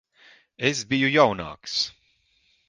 [0.69, 1.77] Es biju jaunāks.